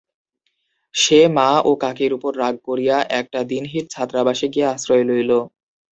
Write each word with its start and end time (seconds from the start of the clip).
সে 0.95 1.19
মা 1.37 1.49
ও 1.61 1.81
কাকীর 1.83 2.11
উপর 2.17 2.31
রাগ 2.37 2.55
করিয়া 2.67 2.97
একটা 3.19 3.39
দীনহীন 3.49 3.85
ছাত্রাবাসে 3.93 4.47
গিয়া 4.53 4.67
আশ্রয় 4.71 5.05
লইল। 5.09 5.31